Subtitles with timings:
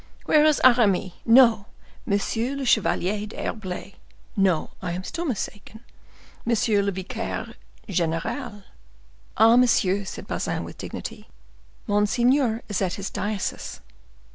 [0.25, 1.65] Where is Aramis—no,
[2.07, 2.19] M.
[2.57, 7.53] le Chevalier d'Herblay—no, I am still mistaken—Monsieur le Vicaire
[7.87, 8.63] General?"
[9.37, 11.27] "Ah, monsieur," said Bazin, with dignity,
[11.85, 13.79] "monseigneur is at his diocese."